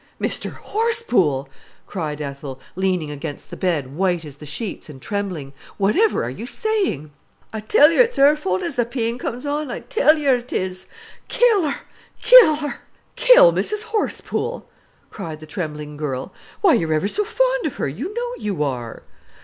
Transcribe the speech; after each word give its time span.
"Mr 0.19 0.51
Horsepool!" 0.57 1.47
cried 1.85 2.21
Ethel, 2.21 2.59
leaning 2.75 3.11
against 3.11 3.51
the 3.51 3.55
bed, 3.55 3.95
white 3.95 4.25
as 4.25 4.37
the 4.37 4.47
sheets, 4.47 4.89
and 4.89 4.99
trembling. 4.99 5.53
"Whatever 5.77 6.23
are 6.23 6.29
you 6.31 6.47
saying?" 6.47 7.11
"I 7.53 7.59
tell 7.59 7.91
yer 7.91 8.01
it's 8.01 8.17
'er 8.17 8.35
fault 8.35 8.63
as 8.63 8.77
th' 8.77 8.89
peen 8.89 9.19
comes 9.19 9.45
on—I 9.45 9.81
tell 9.81 10.17
yer 10.17 10.37
it 10.37 10.51
is! 10.51 10.87
Kill 11.27 11.67
'er—kill 11.67 12.65
'er!" 12.65 12.75
"Kill 13.15 13.53
Mrs 13.53 13.83
Horsepool!" 13.93 14.65
cried 15.11 15.39
the 15.39 15.45
trembling 15.45 15.97
girl. 15.97 16.33
"Why, 16.61 16.73
you're 16.73 16.93
ever 16.93 17.07
so 17.07 17.23
fond 17.23 17.67
of 17.67 17.75
her, 17.75 17.87
you 17.87 18.11
know 18.11 18.43
you 18.43 18.63
are." 18.63 19.03